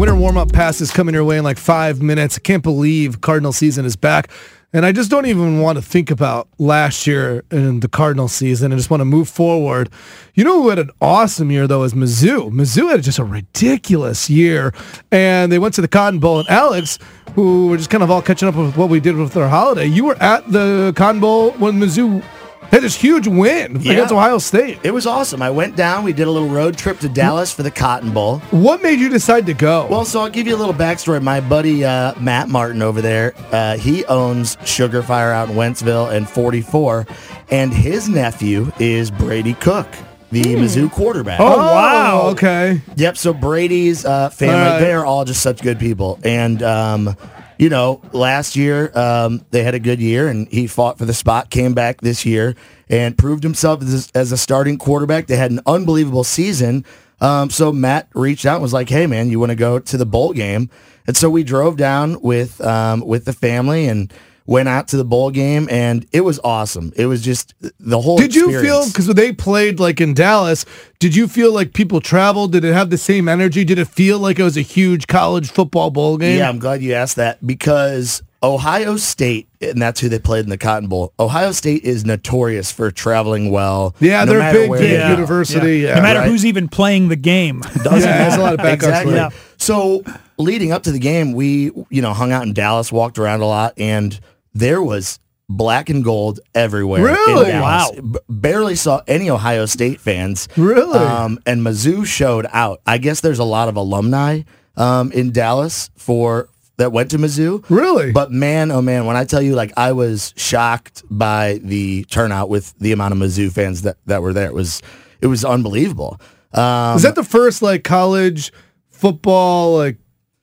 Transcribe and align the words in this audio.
winter 0.00 0.14
warm 0.14 0.38
up 0.38 0.50
passes 0.50 0.90
coming 0.90 1.14
your 1.14 1.24
way 1.24 1.36
in 1.36 1.44
like 1.44 1.58
five 1.58 2.00
minutes. 2.00 2.38
I 2.38 2.40
can't 2.40 2.62
believe 2.62 3.20
Cardinal 3.20 3.52
season 3.52 3.84
is 3.84 3.96
back. 3.96 4.30
And 4.72 4.86
I 4.86 4.92
just 4.92 5.10
don't 5.10 5.26
even 5.26 5.60
want 5.60 5.76
to 5.76 5.82
think 5.82 6.10
about 6.10 6.48
last 6.56 7.06
year 7.06 7.44
and 7.50 7.82
the 7.82 7.88
Cardinal 7.88 8.26
season. 8.26 8.72
I 8.72 8.76
just 8.76 8.88
want 8.88 9.02
to 9.02 9.04
move 9.04 9.28
forward. 9.28 9.90
You 10.32 10.44
know 10.44 10.62
who 10.62 10.70
had 10.70 10.78
an 10.78 10.88
awesome 11.02 11.50
year 11.50 11.66
though 11.66 11.82
is 11.82 11.92
Mizzou. 11.92 12.50
Mizzou 12.50 12.90
had 12.90 13.02
just 13.02 13.18
a 13.18 13.24
ridiculous 13.24 14.30
year, 14.30 14.72
and 15.12 15.52
they 15.52 15.58
went 15.58 15.74
to 15.74 15.82
the 15.82 15.88
Cotton 15.88 16.18
Bowl. 16.18 16.38
And 16.38 16.48
Alex, 16.48 16.98
who 17.34 17.66
we're 17.66 17.76
just 17.76 17.90
kind 17.90 18.02
of 18.02 18.10
all 18.10 18.22
catching 18.22 18.48
up 18.48 18.54
with 18.54 18.78
what 18.78 18.88
we 18.88 19.00
did 19.00 19.16
with 19.16 19.36
our 19.36 19.50
holiday, 19.50 19.84
you 19.84 20.06
were 20.06 20.16
at 20.22 20.50
the 20.50 20.94
Cotton 20.96 21.20
Bowl 21.20 21.50
when 21.52 21.74
Mizzou 21.74 22.24
had 22.70 22.82
this 22.82 22.94
huge 22.94 23.26
win 23.26 23.78
Yeah. 23.80 23.92
against 23.92 24.12
Ohio 24.12 24.38
State. 24.38 24.78
It 24.82 24.92
was 24.92 25.06
awesome. 25.06 25.42
I 25.42 25.50
went 25.50 25.76
down. 25.76 26.04
We 26.04 26.12
did 26.12 26.26
a 26.28 26.30
little 26.30 26.48
road 26.48 26.76
trip 26.76 27.00
to 27.00 27.08
Dallas 27.08 27.52
for 27.52 27.62
the 27.62 27.70
Cotton 27.70 28.12
Bowl. 28.12 28.38
What 28.50 28.82
made 28.82 29.00
you 29.00 29.08
decide 29.08 29.46
to 29.46 29.54
go? 29.54 29.86
Well, 29.90 30.04
so 30.04 30.20
I'll 30.20 30.30
give 30.30 30.46
you 30.46 30.54
a 30.54 30.58
little 30.58 30.74
backstory. 30.74 31.20
My 31.22 31.40
buddy 31.40 31.84
uh, 31.84 32.14
Matt 32.20 32.48
Martin 32.48 32.82
over 32.82 33.00
there, 33.00 33.34
uh, 33.52 33.76
he 33.76 34.04
owns 34.06 34.56
Sugarfire 34.56 35.32
out 35.32 35.48
in 35.50 35.56
Wentzville 35.56 36.12
and 36.14 36.28
44, 36.28 37.06
and 37.50 37.72
his 37.74 38.08
nephew 38.08 38.70
is 38.78 39.10
Brady 39.10 39.54
Cook, 39.54 39.88
the 40.30 40.42
Mizzou 40.42 40.90
quarterback. 40.92 41.40
oh, 41.40 41.56
wow. 41.56 42.28
Okay. 42.30 42.80
Yep. 42.96 43.16
So 43.16 43.32
Brady's 43.34 44.04
uh, 44.04 44.30
family, 44.30 44.54
right. 44.54 44.78
they 44.78 44.92
are 44.92 45.04
all 45.04 45.24
just 45.24 45.42
such 45.42 45.60
good 45.60 45.78
people. 45.80 46.18
And, 46.22 46.62
um, 46.62 47.16
you 47.60 47.68
know, 47.68 48.00
last 48.12 48.56
year 48.56 48.90
um, 48.98 49.44
they 49.50 49.62
had 49.62 49.74
a 49.74 49.78
good 49.78 50.00
year 50.00 50.28
and 50.28 50.48
he 50.48 50.66
fought 50.66 50.96
for 50.96 51.04
the 51.04 51.12
spot, 51.12 51.50
came 51.50 51.74
back 51.74 52.00
this 52.00 52.24
year 52.24 52.56
and 52.88 53.18
proved 53.18 53.42
himself 53.42 53.82
as, 53.82 54.10
as 54.14 54.32
a 54.32 54.38
starting 54.38 54.78
quarterback. 54.78 55.26
They 55.26 55.36
had 55.36 55.50
an 55.50 55.60
unbelievable 55.66 56.24
season. 56.24 56.86
Um, 57.20 57.50
so 57.50 57.70
Matt 57.70 58.08
reached 58.14 58.46
out 58.46 58.54
and 58.54 58.62
was 58.62 58.72
like, 58.72 58.88
hey, 58.88 59.06
man, 59.06 59.28
you 59.28 59.38
want 59.38 59.50
to 59.50 59.56
go 59.56 59.78
to 59.78 59.96
the 59.98 60.06
bowl 60.06 60.32
game? 60.32 60.70
And 61.06 61.14
so 61.14 61.28
we 61.28 61.44
drove 61.44 61.76
down 61.76 62.22
with 62.22 62.62
um, 62.62 63.00
with 63.06 63.26
the 63.26 63.34
family 63.34 63.86
and 63.88 64.10
went 64.50 64.68
out 64.68 64.88
to 64.88 64.96
the 64.96 65.04
bowl 65.04 65.30
game 65.30 65.68
and 65.70 66.04
it 66.10 66.22
was 66.22 66.40
awesome. 66.42 66.92
It 66.96 67.06
was 67.06 67.22
just 67.22 67.54
the 67.78 68.00
whole 68.00 68.18
Did 68.18 68.34
you 68.34 68.60
feel 68.60 68.84
because 68.88 69.06
they 69.06 69.32
played 69.32 69.78
like 69.78 70.00
in 70.00 70.12
Dallas? 70.12 70.66
Did 70.98 71.14
you 71.14 71.28
feel 71.28 71.52
like 71.52 71.72
people 71.72 72.00
traveled? 72.00 72.50
Did 72.50 72.64
it 72.64 72.74
have 72.74 72.90
the 72.90 72.98
same 72.98 73.28
energy? 73.28 73.64
Did 73.64 73.78
it 73.78 73.86
feel 73.86 74.18
like 74.18 74.40
it 74.40 74.42
was 74.42 74.56
a 74.56 74.62
huge 74.62 75.06
college 75.06 75.50
football 75.52 75.90
bowl 75.92 76.18
game? 76.18 76.36
Yeah, 76.36 76.48
I'm 76.48 76.58
glad 76.58 76.82
you 76.82 76.94
asked 76.94 77.14
that 77.14 77.46
because 77.46 78.24
Ohio 78.42 78.96
State, 78.96 79.48
and 79.60 79.80
that's 79.80 80.00
who 80.00 80.08
they 80.08 80.18
played 80.18 80.44
in 80.44 80.50
the 80.50 80.58
Cotton 80.58 80.88
Bowl. 80.88 81.12
Ohio 81.20 81.52
State 81.52 81.84
is 81.84 82.04
notorious 82.04 82.72
for 82.72 82.90
traveling 82.90 83.52
well. 83.52 83.94
Yeah, 84.00 84.24
no 84.24 84.32
they're 84.32 84.40
matter 84.40 84.58
big, 84.58 84.70
big 84.72 84.80
they 84.80 84.96
go. 84.96 85.10
university. 85.10 85.78
Yeah, 85.80 85.94
no 85.94 86.02
matter 86.02 86.20
right. 86.20 86.28
who's 86.28 86.44
even 86.44 86.66
playing 86.66 87.08
the 87.08 87.16
game. 87.16 87.60
Doesn't 87.84 88.00
Yeah, 88.00 88.28
there's 88.28 88.34
a 88.34 88.40
lot 88.40 88.54
of 88.54 88.60
backups 88.60 88.74
exactly. 88.74 89.14
for. 89.14 89.30
So 89.58 90.02
leading 90.38 90.72
up 90.72 90.82
to 90.84 90.92
the 90.92 90.98
game, 90.98 91.34
we 91.34 91.70
you 91.90 92.02
know 92.02 92.12
hung 92.14 92.32
out 92.32 92.42
in 92.42 92.52
Dallas, 92.52 92.90
walked 92.90 93.18
around 93.18 93.42
a 93.42 93.46
lot, 93.46 93.74
and 93.76 94.18
there 94.54 94.82
was 94.82 95.18
black 95.48 95.90
and 95.90 96.04
gold 96.04 96.40
everywhere. 96.54 97.02
Really? 97.02 97.50
Wow. 97.50 97.90
B- 97.94 98.18
barely 98.28 98.76
saw 98.76 99.02
any 99.08 99.28
Ohio 99.30 99.66
State 99.66 100.00
fans. 100.00 100.48
Really? 100.56 100.98
Um, 100.98 101.38
and 101.44 101.62
Mizzou 101.62 102.06
showed 102.06 102.46
out. 102.52 102.80
I 102.86 102.98
guess 102.98 103.20
there's 103.20 103.40
a 103.40 103.44
lot 103.44 103.68
of 103.68 103.76
alumni 103.76 104.42
um, 104.76 105.10
in 105.12 105.32
Dallas 105.32 105.90
for 105.96 106.48
that 106.76 106.92
went 106.92 107.10
to 107.10 107.18
Mizzou. 107.18 107.64
Really? 107.68 108.12
But 108.12 108.32
man, 108.32 108.70
oh 108.70 108.80
man, 108.80 109.04
when 109.04 109.16
I 109.16 109.24
tell 109.24 109.42
you, 109.42 109.54
like, 109.54 109.72
I 109.76 109.92
was 109.92 110.32
shocked 110.36 111.02
by 111.10 111.60
the 111.62 112.04
turnout 112.04 112.48
with 112.48 112.72
the 112.78 112.92
amount 112.92 113.12
of 113.12 113.18
Mizzou 113.18 113.52
fans 113.52 113.82
that, 113.82 113.98
that 114.06 114.22
were 114.22 114.32
there. 114.32 114.46
It 114.46 114.54
was 114.54 114.80
it 115.20 115.26
was 115.26 115.44
unbelievable. 115.44 116.18
Um, 116.54 116.96
Is 116.96 117.02
that 117.02 117.14
the 117.14 117.22
first 117.24 117.60
like 117.60 117.84
college 117.84 118.52
football 118.90 119.76
like 119.76 119.98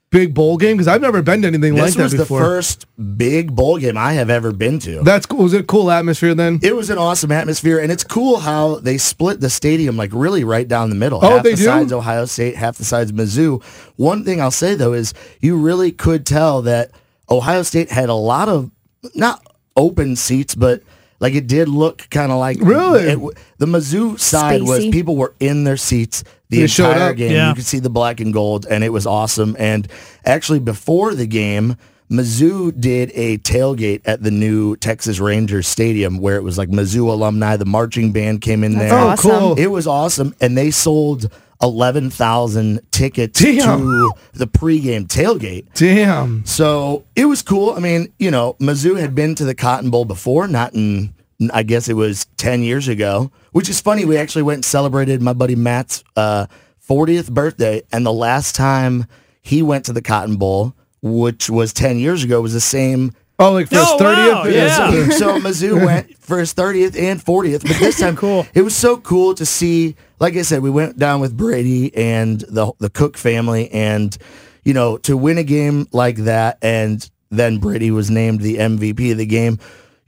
big 0.09 0.33
bowl 0.33 0.57
game? 0.57 0.77
Because 0.77 0.87
I've 0.87 1.01
never 1.01 1.21
been 1.21 1.41
to 1.41 1.47
anything 1.47 1.73
like 1.75 1.85
this 1.93 1.95
that 1.95 2.03
was 2.03 2.13
the 2.15 2.25
first 2.25 2.85
big 3.17 3.55
bowl 3.55 3.77
game 3.77 3.97
I 3.97 4.13
have 4.13 4.29
ever 4.29 4.51
been 4.51 4.79
to. 4.79 5.01
That's 5.03 5.25
cool. 5.25 5.43
Was 5.43 5.53
it 5.53 5.61
a 5.61 5.63
cool 5.65 5.91
atmosphere 5.91 6.33
then? 6.33 6.59
It 6.63 6.75
was 6.75 6.89
an 6.89 6.97
awesome 6.97 7.31
atmosphere, 7.31 7.79
and 7.79 7.91
it's 7.91 8.03
cool 8.03 8.37
how 8.37 8.75
they 8.75 8.97
split 8.97 9.39
the 9.41 9.49
stadium 9.49 9.97
like 9.97 10.11
really 10.13 10.43
right 10.43 10.67
down 10.67 10.89
the 10.89 10.95
middle. 10.95 11.19
Oh, 11.23 11.35
half 11.35 11.43
they 11.43 11.51
the 11.51 11.57
do? 11.57 11.63
sides 11.63 11.91
Ohio 11.93 12.25
State, 12.25 12.55
half 12.55 12.77
the 12.77 12.85
sides 12.85 13.11
Mizzou. 13.11 13.63
One 13.97 14.23
thing 14.23 14.41
I'll 14.41 14.51
say 14.51 14.75
though 14.75 14.93
is 14.93 15.13
you 15.41 15.57
really 15.57 15.91
could 15.91 16.25
tell 16.25 16.61
that 16.63 16.91
Ohio 17.29 17.63
State 17.63 17.89
had 17.91 18.09
a 18.09 18.13
lot 18.13 18.47
of 18.49 18.71
not 19.15 19.45
open 19.75 20.15
seats, 20.15 20.55
but 20.55 20.81
like 21.19 21.33
it 21.33 21.47
did 21.47 21.67
look 21.67 22.07
kind 22.09 22.31
of 22.31 22.39
like 22.39 22.57
Really? 22.61 23.03
it 23.07 23.13
w- 23.15 23.31
the 23.57 23.65
Mizzou 23.65 24.19
side 24.19 24.61
was 24.63 24.85
people 24.87 25.15
were 25.15 25.33
in 25.39 25.63
their 25.63 25.77
seats 25.77 26.23
the 26.49 26.61
They 26.61 26.67
showed 26.67 26.91
entire 26.91 27.09
up. 27.11 27.15
game. 27.17 27.31
Yeah. 27.31 27.49
You 27.49 27.55
could 27.55 27.65
see 27.65 27.79
the 27.79 27.89
black 27.89 28.19
and 28.19 28.31
gold, 28.33 28.65
and 28.69 28.83
it 28.83 28.89
was 28.89 29.05
awesome. 29.05 29.55
And 29.59 29.87
actually, 30.25 30.59
before 30.59 31.13
the 31.13 31.27
game, 31.27 31.75
Mizzou 32.09 32.79
did 32.79 33.11
a 33.15 33.37
tailgate 33.39 34.01
at 34.05 34.23
the 34.23 34.31
new 34.31 34.77
Texas 34.77 35.19
Rangers 35.19 35.67
Stadium 35.67 36.19
where 36.19 36.37
it 36.37 36.43
was 36.43 36.57
like 36.57 36.69
Mizzou 36.69 37.09
alumni. 37.09 37.57
The 37.57 37.65
marching 37.65 38.13
band 38.13 38.41
came 38.41 38.63
in 38.63 38.73
That's 38.75 38.91
there. 38.91 38.99
Oh, 38.99 39.07
awesome. 39.09 39.31
cool. 39.31 39.59
It 39.59 39.67
was 39.67 39.87
awesome, 39.87 40.33
and 40.39 40.57
they 40.57 40.71
sold 40.71 41.29
eleven 41.61 42.09
thousand 42.09 42.79
tickets 42.91 43.41
Damn. 43.41 43.79
to 43.79 44.13
the 44.33 44.47
pregame 44.47 45.05
tailgate. 45.07 45.65
Damn. 45.73 46.45
So 46.45 47.03
it 47.15 47.25
was 47.25 47.41
cool. 47.41 47.71
I 47.73 47.79
mean, 47.79 48.13
you 48.19 48.31
know, 48.31 48.53
Mizzou 48.61 48.97
had 48.97 49.13
been 49.13 49.35
to 49.35 49.43
the 49.43 49.55
Cotton 49.55 49.89
Bowl 49.89 50.05
before, 50.05 50.47
not 50.47 50.73
in, 50.75 51.13
I 51.53 51.63
guess 51.63 51.87
it 51.89 51.93
was 51.93 52.25
10 52.37 52.63
years 52.63 52.87
ago, 52.87 53.31
which 53.51 53.69
is 53.69 53.79
funny. 53.79 54.05
We 54.05 54.17
actually 54.17 54.43
went 54.43 54.57
and 54.57 54.65
celebrated 54.65 55.21
my 55.21 55.33
buddy 55.33 55.55
Matt's 55.55 56.03
uh, 56.15 56.47
40th 56.87 57.31
birthday. 57.31 57.83
And 57.91 58.05
the 58.05 58.13
last 58.13 58.55
time 58.55 59.05
he 59.41 59.61
went 59.61 59.85
to 59.85 59.93
the 59.93 60.01
Cotton 60.01 60.37
Bowl, 60.37 60.73
which 61.01 61.49
was 61.49 61.73
10 61.73 61.99
years 61.99 62.23
ago, 62.23 62.41
was 62.41 62.53
the 62.53 62.59
same. 62.61 63.13
Oh, 63.39 63.51
like 63.51 63.67
for 63.69 63.75
his 63.75 63.85
Oh, 63.87 63.97
thirtieth. 63.99 64.33
wow, 64.33 64.45
yeah. 64.45 65.09
So 65.17 65.39
Mizzou 65.39 65.85
went 65.85 66.17
for 66.17 66.39
his 66.39 66.55
30th 66.55 66.99
and 66.99 67.23
40th, 67.23 67.61
but 67.67 67.77
this 67.77 67.99
time 67.99 68.15
Cool. 68.15 68.47
it 68.55 68.63
was 68.63 68.75
so 68.75 68.97
cool 68.97 69.35
to 69.35 69.45
see. 69.45 69.95
Like 70.19 70.35
I 70.35 70.41
said, 70.41 70.63
we 70.63 70.71
went 70.71 70.97
down 70.97 71.21
with 71.21 71.37
Brady 71.37 71.95
and 71.95 72.39
the 72.49 72.71
the 72.79 72.89
Cook 72.89 73.15
family, 73.15 73.69
and 73.69 74.17
you 74.63 74.73
know 74.73 74.97
to 75.05 75.15
win 75.15 75.37
a 75.37 75.43
game 75.43 75.85
like 75.91 76.15
that, 76.15 76.57
and 76.63 77.07
then 77.29 77.59
Brady 77.59 77.91
was 77.91 78.09
named 78.09 78.41
the 78.41 78.55
MVP 78.55 79.11
of 79.11 79.19
the 79.19 79.27
game. 79.27 79.59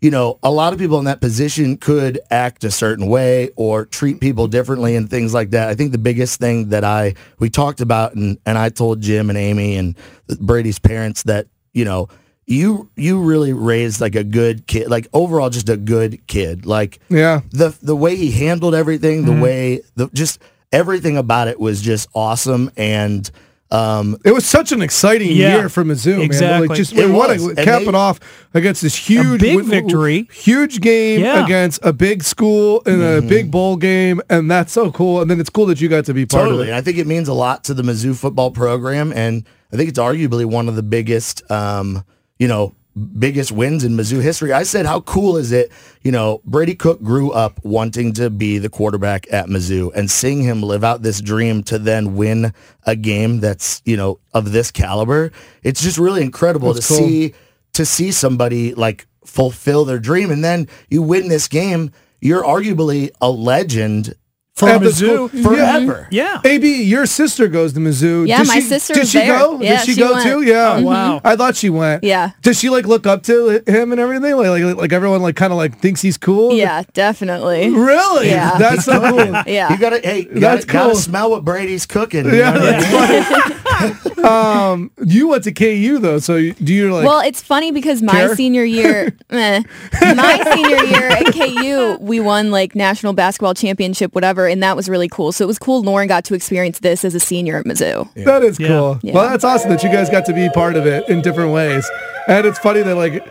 You 0.02 0.12
know, 0.12 0.40
a 0.42 0.52
lot 0.52 0.72
of 0.72 0.80
people 0.80 0.98
in 1.00 1.06
that 1.06 1.20
position 1.20 1.76
could 1.78 2.20
act 2.32 2.64
a 2.64 2.72
certain 2.72 3.08
way 3.08 3.50
or 3.56 3.86
treat 3.86 4.22
people 4.22 4.48
differently 4.48 4.96
and 4.96 5.10
things 5.10 5.34
like 5.34 5.50
that. 5.52 5.68
I 5.68 5.76
think 5.76 5.92
the 5.92 5.98
biggest 5.98 6.40
thing 6.40 6.70
that 6.70 6.84
I 6.84 7.16
we 7.40 7.50
talked 7.50 7.82
about, 7.82 8.16
and 8.16 8.38
and 8.46 8.58
I 8.58 8.70
told 8.70 9.02
Jim 9.02 9.30
and 9.30 9.38
Amy 9.38 9.76
and 9.76 9.96
Brady's 10.40 10.80
parents 10.80 11.24
that 11.24 11.48
you 11.74 11.86
know 11.86 12.08
you 12.50 12.90
you 12.96 13.22
really 13.22 13.54
raised 13.54 14.02
like 14.02 14.16
a 14.16 14.24
good 14.24 14.66
kid, 14.66 14.90
like 14.90 15.08
overall 15.14 15.50
just 15.52 15.70
a 15.70 15.78
good 15.78 16.26
kid, 16.28 16.66
like 16.66 17.00
Yeah. 17.08 17.42
the 17.52 17.78
the 17.82 17.96
way 17.96 18.16
he 18.16 18.32
handled 18.32 18.74
everything, 18.74 19.26
the 19.26 19.32
mm-hmm. 19.34 19.42
way 19.42 19.82
the 19.96 20.10
just 20.14 20.40
everything 20.72 21.16
about 21.16 21.48
it 21.48 21.60
was 21.60 21.82
just 21.82 22.10
awesome 22.16 22.72
and 22.76 23.30
um 23.72 24.18
It 24.26 24.32
was 24.34 24.46
such 24.46 24.72
an 24.72 24.82
exciting 24.82 25.32
Yeah, 25.32 25.58
year 25.58 25.70
for 25.70 25.84
Mizzou, 25.84 26.14
man. 26.18 26.22
exactly. 26.22 26.68
Like 26.68 26.78
just 26.78 26.94
It 26.94 27.10
was. 27.10 27.46
to 27.48 27.56
cap 27.56 27.82
they- 27.82 27.88
it 27.88 27.96
off 27.96 28.20
against 28.54 28.82
this 28.82 28.96
huge 28.96 29.40
big 29.42 29.58
win- 29.58 29.66
victory. 29.68 30.28
huge 30.34 30.82
game 30.82 31.22
Yeah. 31.22 31.44
against 31.46 31.80
a 31.84 31.94
big 31.94 32.24
school 32.24 32.82
in 32.88 32.96
Mm-hmm. 33.00 33.26
a 33.26 33.30
big 33.30 33.52
bowl 33.52 33.76
game, 33.76 34.22
and 34.30 34.50
that's 34.50 34.74
so 34.74 34.92
cool. 34.92 35.22
And 35.22 35.30
then 35.30 35.40
it's 35.40 35.50
cool 35.52 35.68
that 35.68 35.80
you 35.82 35.88
got 35.88 36.06
to 36.06 36.14
be 36.14 36.26
part 36.26 36.46
totally. 36.46 36.64
of 36.64 36.68
And 36.70 36.78
it. 36.78 36.80
I 36.80 36.82
think 36.82 36.98
it 36.98 37.06
means 37.08 37.28
a 37.28 37.34
lot 37.34 37.64
to 37.66 37.74
the 37.76 37.84
Mizzou 37.84 38.16
football 38.16 38.50
program 38.52 39.14
and 39.16 39.44
I 39.72 39.78
think 39.78 39.88
it's 39.90 40.00
arguably 40.00 40.46
one 40.46 40.68
of 40.68 40.76
the 40.76 40.82
biggest 40.84 41.44
um 41.52 42.04
you 42.40 42.48
know 42.48 42.74
biggest 43.18 43.52
wins 43.52 43.84
in 43.84 43.94
Mizzou 43.94 44.22
history. 44.22 44.52
I 44.52 44.64
said, 44.64 44.86
how 44.86 45.02
cool 45.02 45.38
is 45.38 45.52
it? 45.52 45.72
You 46.02 46.12
know, 46.12 46.42
Brady 46.44 46.76
Cook 46.76 47.02
grew 47.02 47.32
up 47.32 47.60
wanting 47.64 48.14
to 48.14 48.30
be 48.30 48.58
the 48.58 48.70
quarterback 48.70 49.32
at 49.32 49.48
Mizzou 49.48 49.92
and 49.96 50.10
seeing 50.10 50.42
him 50.42 50.62
live 50.62 50.84
out 50.84 51.02
this 51.02 51.22
dream 51.22 51.64
to 51.64 51.80
then 51.80 52.16
win 52.16 52.54
a 52.86 52.96
game 52.96 53.40
that's, 53.40 53.82
you 53.86 53.96
know, 53.96 54.20
of 54.34 54.52
this 54.52 54.72
caliber. 54.72 55.32
It's 55.64 55.82
just 55.82 55.98
really 55.98 56.22
incredible 56.24 56.74
That's 56.74 56.88
to 56.88 56.94
cool. 56.96 57.08
see 57.08 57.34
to 57.74 57.86
see 57.86 58.12
somebody 58.12 58.74
like 58.74 59.08
fulfill 59.26 59.86
their 59.86 60.00
dream 60.00 60.32
and 60.32 60.44
then 60.44 60.68
you 60.90 61.02
win 61.02 61.30
this 61.30 61.48
game. 61.48 61.92
You're 62.20 62.44
arguably 62.44 63.12
a 63.22 63.30
legend 63.30 64.16
For 64.60 64.68
At 64.70 64.82
the 64.82 64.88
Mizzou. 64.90 65.30
school. 65.30 65.44
forever. 65.44 66.08
Yeah. 66.12 66.42
AB, 66.44 66.84
your 66.84 67.06
sister 67.06 67.48
goes 67.48 67.72
to 67.74 67.80
Mizzou. 67.80 68.28
Yeah, 68.28 68.40
Did 68.40 68.48
my 68.48 68.56
she, 68.56 68.62
sister 68.62 68.94
Did 68.94 69.08
she 69.08 69.20
there. 69.20 69.40
go? 69.40 69.62
Yeah, 69.62 69.78
did 69.78 69.86
she, 69.86 69.94
she 69.94 70.00
go 70.02 70.14
went. 70.14 70.24
too? 70.28 70.42
Yeah. 70.44 70.76
Oh, 70.80 70.84
wow. 70.84 71.22
I 71.24 71.36
thought 71.38 71.56
she 71.56 71.70
went. 71.70 72.04
Yeah. 72.04 72.32
Does 72.42 72.60
she 72.60 72.70
like 72.70 72.86
look 72.86 73.08
up 73.08 73.24
to 73.24 73.64
him 73.66 73.92
and 73.94 74.02
everything? 74.02 74.36
Like, 74.36 74.62
like, 74.62 74.76
like 74.76 74.92
everyone 74.94 75.22
like 75.22 75.38
kind 75.38 75.54
of 75.54 75.58
like 75.58 75.80
thinks 75.80 76.02
he's 76.02 76.18
cool. 76.18 76.54
Yeah, 76.54 76.84
definitely. 76.94 77.70
Really? 77.70 78.28
Yeah. 78.28 78.58
That's 78.60 78.84
so 78.84 79.00
cool. 79.00 79.44
Yeah. 79.48 79.72
You 79.72 79.78
gotta 79.80 80.00
hey, 80.04 80.20
you 80.24 80.40
That's 80.42 80.66
gotta, 80.66 80.88
gotta 80.90 80.96
smell 81.00 81.30
what 81.32 81.46
Brady's 81.46 81.86
cooking. 81.86 82.26
you 82.26 82.36
Yeah, 82.36 82.52
know 82.52 82.60
what 82.60 82.74
I 82.76 83.10
mean? 83.12 83.24
that's 83.24 84.00
funny. 84.10 84.24
um, 84.28 84.92
you 85.06 85.30
went 85.30 85.46
to 85.46 85.54
KU 85.54 86.00
though, 86.00 86.20
so 86.20 86.36
do 86.52 86.74
you 86.74 86.94
like? 86.94 87.06
well, 87.06 87.22
it's 87.22 87.42
funny 87.42 87.72
because 87.72 88.02
my 88.02 88.12
care? 88.12 88.36
senior 88.36 88.66
year, 88.66 89.14
eh, 89.30 89.64
my 90.02 90.52
senior 90.54 90.84
year 90.84 91.08
at 91.10 91.26
KU, 91.34 91.98
we 92.04 92.20
won 92.20 92.52
like 92.52 92.76
national 92.76 93.14
basketball 93.14 93.54
championship, 93.54 94.14
whatever, 94.14 94.49
and 94.52 94.62
that 94.64 94.76
was 94.76 94.90
really 94.90 95.08
cool. 95.10 95.32
So 95.32 95.46
it 95.46 95.48
was 95.48 95.60
cool. 95.60 95.82
Lauren 95.82 96.08
got 96.08 96.26
to 96.26 96.34
experience 96.34 96.80
this 96.80 97.06
as 97.06 97.16
a 97.16 97.20
senior 97.20 97.58
at 97.58 97.66
Mizzou. 97.66 98.12
that 98.26 98.44
is 98.44 98.58
cool. 98.58 99.00
Yeah. 99.02 99.14
Well, 99.14 99.30
that's 99.30 99.44
awesome 99.44 99.70
that 99.72 99.84
you 99.84 99.90
guys 99.90 100.10
got 100.10 100.26
to 100.26 100.34
be 100.34 100.50
part 100.50 100.76
of 100.76 100.86
it 100.86 101.08
in 101.10 101.22
different 101.22 101.54
ways, 101.54 101.90
and 102.28 102.46
it's 102.46 102.60
funny 102.60 102.82
that 102.82 102.96
like. 102.96 103.24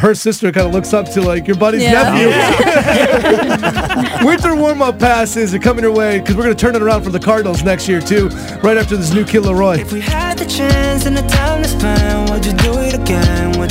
Her 0.00 0.16
sister 0.16 0.50
kind 0.50 0.66
of 0.66 0.72
looks 0.74 0.92
up 0.92 1.08
to 1.12 1.22
like 1.22 1.46
your 1.46 1.56
buddy's 1.56 1.82
Yeah. 1.82 2.02
nephew. 2.02 2.26
Winter 4.26 4.56
warm-up 4.56 4.98
passes 4.98 5.54
are 5.54 5.60
coming 5.60 5.84
your 5.84 5.94
way 5.94 6.18
because 6.18 6.34
we're 6.36 6.42
going 6.42 6.56
to 6.56 6.60
turn 6.60 6.74
it 6.74 6.82
around 6.82 7.04
for 7.04 7.10
the 7.10 7.20
Cardinals 7.20 7.62
next 7.62 7.86
year 7.88 8.00
too. 8.00 8.26
Right 8.64 8.76
after 8.76 8.96
this 8.96 9.12
new 9.14 9.24
Kid 9.24 9.44
LAROI. 9.44 9.78
If 9.78 9.92
we 9.92 10.00
had 10.00 10.38
the 10.38 10.46
chance 10.46 11.06
and 11.06 11.16
the 11.16 11.22
time 11.22 11.62
to 11.62 11.68
spend, 11.68 12.30
would 12.30 12.44
you 12.44 12.52
do 12.54 12.72
it 12.80 12.94
again? 12.94 13.60
Would 13.60 13.70